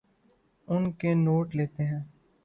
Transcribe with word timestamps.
ان 0.67 0.91
کے 0.91 1.13
نوٹ 1.15 1.55
لیتے 1.55 1.83
ہیں 1.83 1.99